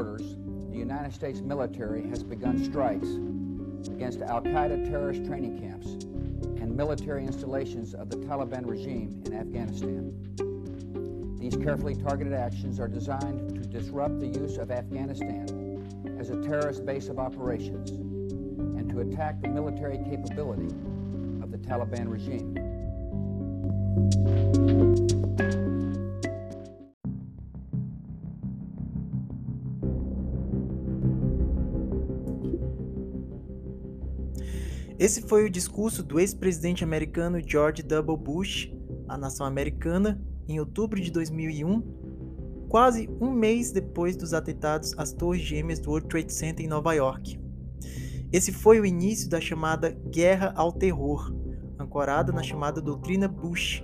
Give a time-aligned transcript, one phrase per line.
[0.00, 0.36] On my orders,
[0.70, 3.08] the United States military has begun strikes
[3.92, 5.88] against Al Qaeda terrorist training camps
[6.58, 10.14] and military installations of the Taliban regime in Afghanistan.
[11.38, 16.86] These carefully targeted actions are designed to disrupt the use of Afghanistan as a terrorist
[16.86, 20.74] base of operations and to attack the military capability
[21.42, 22.56] of the Taliban regime.
[35.00, 38.18] Esse foi o discurso do ex-presidente americano George W.
[38.18, 38.70] Bush
[39.08, 45.40] à nação americana em outubro de 2001, quase um mês depois dos atentados às Torres
[45.40, 47.40] Gêmeas do World Trade Center em Nova York.
[48.30, 51.34] Esse foi o início da chamada Guerra ao Terror,
[51.78, 53.82] ancorada na chamada doutrina Bush,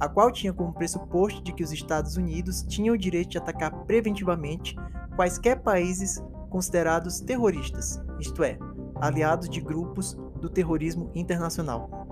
[0.00, 3.84] a qual tinha como pressuposto de que os Estados Unidos tinham o direito de atacar
[3.84, 4.74] preventivamente
[5.14, 8.58] quaisquer países considerados terroristas, isto é,
[8.98, 12.06] aliados de grupos do terrorismo internacional.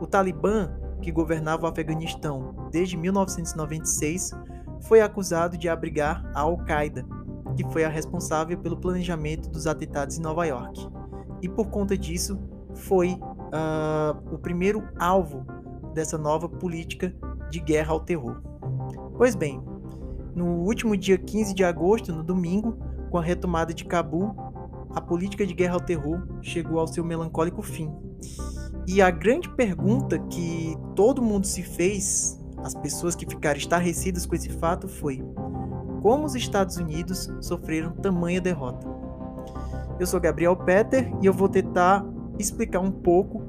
[0.00, 0.68] O Talibã,
[1.00, 4.32] que governava o Afeganistão desde 1996,
[4.80, 7.06] foi acusado de abrigar a Al-Qaeda,
[7.56, 10.88] que foi a responsável pelo planejamento dos atentados em Nova York.
[11.40, 12.36] E por conta disso,
[12.74, 15.46] foi uh, o primeiro alvo
[15.94, 17.14] dessa nova política
[17.48, 18.42] de guerra ao terror.
[19.16, 19.62] Pois bem,
[20.34, 22.76] no último dia 15 de agosto, no domingo,
[23.08, 24.34] com a retomada de Cabul,
[24.90, 27.90] a política de guerra ao terror chegou ao seu melancólico fim.
[28.86, 34.34] E a grande pergunta que todo mundo se fez, as pessoas que ficaram estarrecidas com
[34.34, 35.22] esse fato, foi:
[36.00, 38.86] como os Estados Unidos sofreram tamanha derrota?
[39.98, 42.06] Eu sou Gabriel Peter e eu vou tentar
[42.38, 43.42] explicar um pouco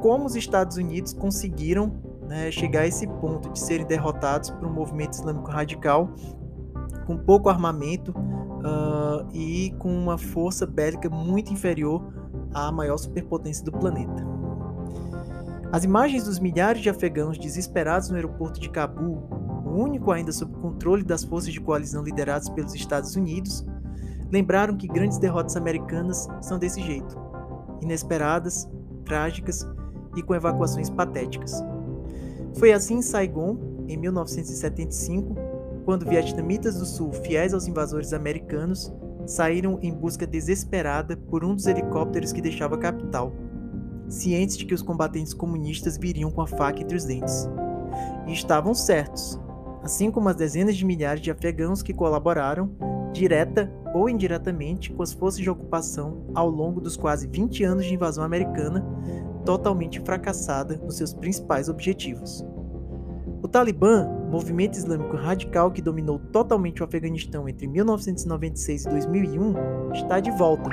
[0.00, 4.72] como os Estados Unidos conseguiram né, chegar a esse ponto de serem derrotados por um
[4.72, 6.12] movimento islâmico radical
[7.06, 12.02] com pouco armamento uh, e com uma força bélica muito inferior
[12.54, 14.26] à maior superpotência do planeta.
[15.72, 19.22] As imagens dos milhares de afegãos desesperados no aeroporto de Cabul,
[19.64, 23.64] o único ainda sob controle das forças de coalizão lideradas pelos Estados Unidos,
[24.30, 27.16] lembraram que grandes derrotas americanas são desse jeito:
[27.80, 28.68] inesperadas,
[29.04, 29.66] trágicas
[30.14, 31.64] e com evacuações patéticas.
[32.58, 33.56] Foi assim em Saigon,
[33.88, 35.34] em 1975,
[35.84, 38.92] quando vietnamitas do sul, fiéis aos invasores americanos,
[39.26, 43.32] saíram em busca desesperada por um dos helicópteros que deixava a capital,
[44.08, 47.48] cientes de que os combatentes comunistas viriam com a faca entre os dentes.
[48.26, 49.40] E estavam certos,
[49.82, 52.70] assim como as dezenas de milhares de afegãos que colaboraram,
[53.12, 57.94] direta ou indiretamente, com as forças de ocupação ao longo dos quase 20 anos de
[57.94, 58.84] invasão americana,
[59.44, 62.44] totalmente fracassada nos seus principais objetivos.
[63.42, 70.20] O Talibã, movimento islâmico radical que dominou totalmente o Afeganistão entre 1996 e 2001, está
[70.20, 70.70] de volta,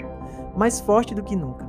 [0.55, 1.67] mais forte do que nunca.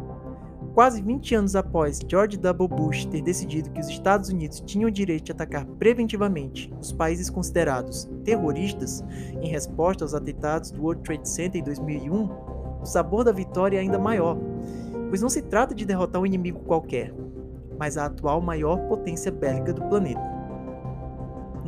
[0.75, 2.69] Quase 20 anos após George W.
[2.69, 7.31] Bush ter decidido que os Estados Unidos tinham o direito de atacar preventivamente os países
[7.31, 9.03] considerados terroristas
[9.41, 12.29] em resposta aos atentados do World Trade Center em 2001,
[12.83, 14.37] o sabor da vitória é ainda maior,
[15.09, 17.15] pois não se trata de derrotar um inimigo qualquer,
[17.79, 20.40] mas a atual maior potência bélica do planeta.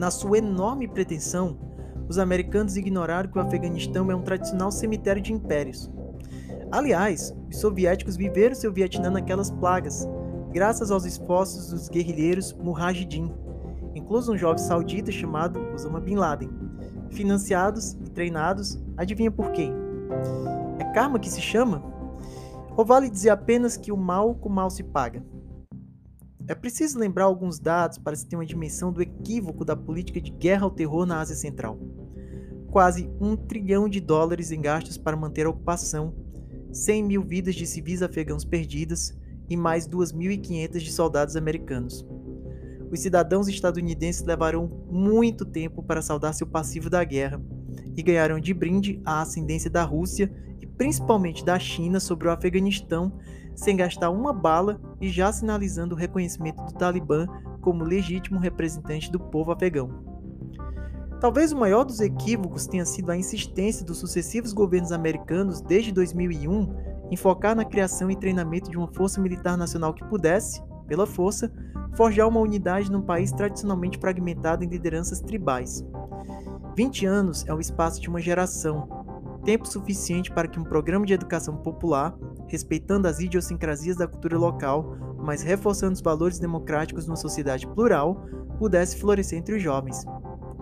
[0.02, 1.56] Na sua enorme pretensão,
[2.08, 5.88] os americanos ignoraram que o Afeganistão é um tradicional cemitério de impérios.
[6.72, 10.04] Aliás, os soviéticos viveram seu Vietnã naquelas plagas,
[10.50, 13.32] graças aos esforços dos guerrilheiros Mujahideen,
[13.94, 16.50] incluso um jovem saudita chamado Osama Bin Laden,
[17.10, 19.72] financiados e treinados, adivinha por quem?
[20.80, 21.80] É karma que se chama?
[22.76, 25.22] Ou vale dizer apenas que o mal com mal se paga?
[26.52, 30.30] É preciso lembrar alguns dados para se ter uma dimensão do equívoco da política de
[30.30, 31.78] guerra ao terror na Ásia Central.
[32.70, 36.14] Quase um trilhão de dólares em gastos para manter a ocupação,
[36.70, 39.18] 100 mil vidas de civis afegãos perdidas
[39.48, 42.06] e mais 2.500 de soldados americanos.
[42.90, 47.40] Os cidadãos estadunidenses levarão muito tempo para saldar seu passivo da guerra
[47.96, 50.30] e ganharão de brinde a ascendência da Rússia
[50.76, 53.12] principalmente da China sobre o Afeganistão
[53.54, 57.26] sem gastar uma bala e já sinalizando o reconhecimento do Talibã
[57.60, 60.12] como legítimo representante do povo afegão.
[61.20, 66.92] Talvez o maior dos equívocos tenha sido a insistência dos sucessivos governos americanos desde 2001
[67.12, 71.52] em focar na criação e treinamento de uma força militar nacional que pudesse, pela força,
[71.94, 75.86] forjar uma unidade num país tradicionalmente fragmentado em lideranças tribais.
[76.74, 79.01] 20 anos é o espaço de uma geração,
[79.44, 82.14] tempo suficiente para que um programa de educação popular,
[82.46, 88.26] respeitando as idiosincrasias da cultura local, mas reforçando os valores democráticos numa sociedade plural,
[88.58, 90.04] pudesse florescer entre os jovens.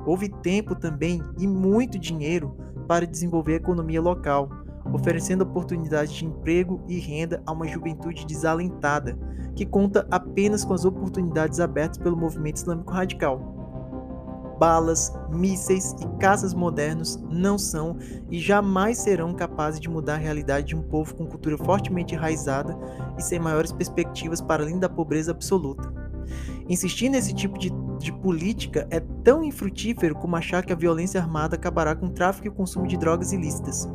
[0.07, 2.57] Houve tempo também e muito dinheiro
[2.89, 4.49] para desenvolver a economia local,
[4.93, 9.19] oferecendo oportunidades de emprego e renda a uma juventude desalentada,
[9.55, 13.60] que conta apenas com as oportunidades abertas pelo movimento islâmico radical.
[14.61, 17.97] Balas, mísseis e caças modernos não são
[18.31, 22.77] e jamais serão capazes de mudar a realidade de um povo com cultura fortemente enraizada
[23.17, 25.91] e sem maiores perspectivas para além da pobreza absoluta.
[26.69, 31.57] Insistir nesse tipo de, de política é tão infrutífero como achar que a violência armada
[31.57, 33.89] acabará com o tráfico e o consumo de drogas ilícitas.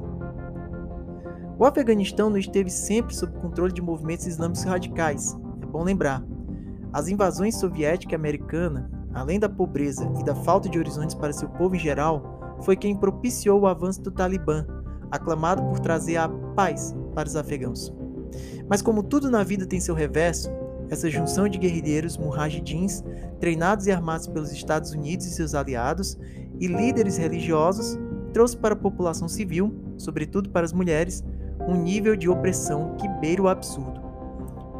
[1.60, 6.26] O Afeganistão não esteve sempre sob controle de movimentos islâmicos radicais, é bom lembrar.
[6.92, 11.48] As invasões soviética e americana, além da pobreza e da falta de horizontes para seu
[11.48, 14.68] povo em geral, foi quem propiciou o avanço do Talibã,
[15.10, 17.94] aclamado por trazer a paz para os afegãos.
[18.70, 20.52] Mas como tudo na vida tem seu reverso,
[20.90, 23.04] essa junção de guerrilheiros mujahidins,
[23.40, 26.18] treinados e armados pelos Estados Unidos e seus aliados,
[26.60, 27.98] e líderes religiosos,
[28.34, 31.24] trouxe para a população civil, sobretudo para as mulheres,
[31.68, 34.02] um nível de opressão que beira o absurdo.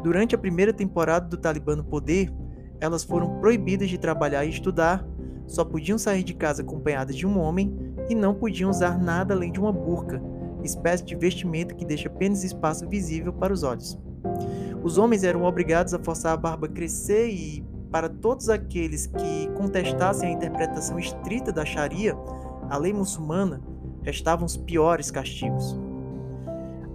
[0.02, 2.30] Durante a primeira temporada do Talibã no poder,
[2.80, 5.06] elas foram proibidas de trabalhar e estudar,
[5.46, 7.76] só podiam sair de casa acompanhadas de um homem
[8.08, 10.20] e não podiam usar nada além de uma burca,
[10.62, 13.98] espécie de vestimenta que deixa apenas espaço visível para os olhos.
[14.82, 20.28] Os homens eram obrigados a forçar a barba crescer e, para todos aqueles que contestassem
[20.28, 22.16] a interpretação estrita da Sharia,
[22.68, 23.62] a lei muçulmana,
[24.02, 25.76] restavam os piores castigos.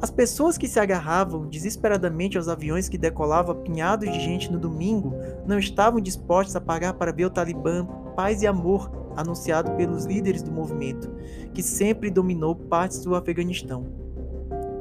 [0.02, 5.14] As pessoas que se agarravam desesperadamente aos aviões que decolavam apinhados de gente no domingo
[5.46, 10.42] não estavam dispostas a pagar para ver o Talibã paz e amor anunciado pelos líderes
[10.42, 11.08] do movimento,
[11.54, 13.86] que sempre dominou partes do Afeganistão.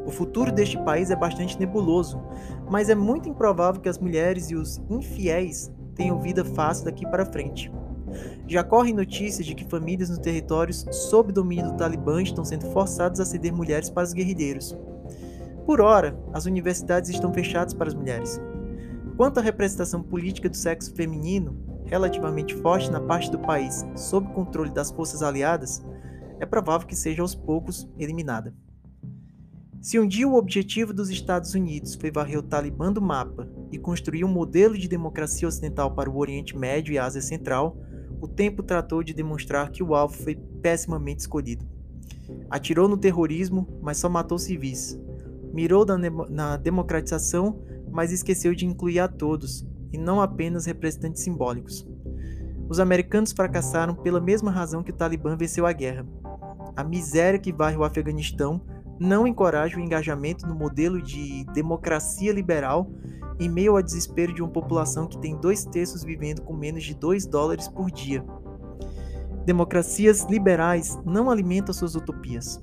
[0.06, 2.18] O futuro deste país é bastante nebuloso,
[2.70, 7.26] mas é muito improvável que as mulheres e os infiéis tenham vida fácil daqui para
[7.26, 7.70] frente.
[8.48, 13.20] Já correm notícias de que famílias nos territórios sob domínio do Talibã estão sendo forçadas
[13.20, 14.76] a ceder mulheres para os guerrilheiros.
[15.70, 18.40] Por ora, as universidades estão fechadas para as mulheres.
[19.16, 24.72] Quanto à representação política do sexo feminino, relativamente forte na parte do país sob controle
[24.72, 25.80] das forças aliadas,
[26.40, 28.52] é provável que seja aos poucos eliminada.
[29.80, 33.78] Se um dia o objetivo dos Estados Unidos foi varrer o Talibã do mapa e
[33.78, 37.78] construir um modelo de democracia ocidental para o Oriente Médio e Ásia Central,
[38.20, 41.64] o tempo tratou de demonstrar que o alvo foi pessimamente escolhido.
[42.50, 44.98] Atirou no terrorismo, mas só matou civis.
[45.52, 45.84] Mirou
[46.28, 47.60] na, democratização,
[47.90, 51.86] mas esqueceu de incluir a todos, e não apenas representantes simbólicos.
[52.68, 56.06] Os americanos fracassaram pela mesma razão que o Talibã venceu a guerra.
[56.76, 58.60] A miséria que varre o Afeganistão
[59.00, 62.88] não encoraja o engajamento no modelo de democracia liberal
[63.40, 66.94] em meio ao desespero de uma população que tem dois terços vivendo com menos de
[66.94, 68.22] 2 dólares por dia.
[69.46, 72.60] Democracias liberais não alimentam suas utopias.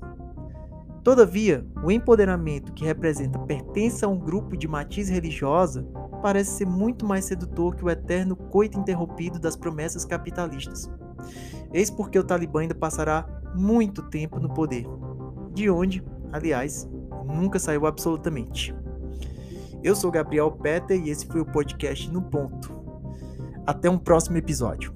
[1.02, 5.86] Todavia, o empoderamento que representa pertença a um grupo de matiz religiosa
[6.22, 10.90] parece ser muito mais sedutor que o eterno coito interrompido das promessas capitalistas.
[11.72, 14.84] Eis porque o Talibã ainda passará muito tempo no poder,
[15.54, 16.02] de onde
[16.32, 16.88] Aliás,
[17.24, 18.74] nunca saiu absolutamente.
[19.82, 22.76] Eu sou Gabriel Peter e esse foi o podcast No Ponto.
[23.66, 24.92] Até um próximo episódio.